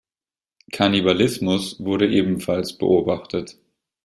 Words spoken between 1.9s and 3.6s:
ebenfalls beobachtet.